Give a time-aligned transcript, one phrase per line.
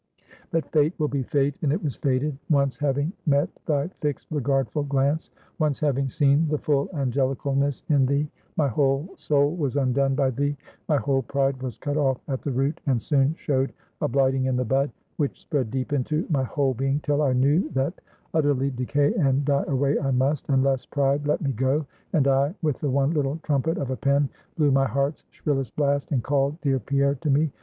[0.49, 2.35] But Fate will be Fate, and it was fated.
[2.49, 8.27] Once having met thy fixed regardful glance; once having seen the full angelicalness in thee,
[8.57, 10.57] my whole soul was undone by thee;
[10.89, 14.55] my whole pride was cut off at the root, and soon showed a blighting in
[14.55, 18.01] the bud; which spread deep into my whole being, till I knew, that
[18.33, 22.79] utterly decay and die away I must, unless pride let me go, and I, with
[22.79, 26.79] the one little trumpet of a pen, blew my heart's shrillest blast, and called dear
[26.79, 27.51] Pierre to me.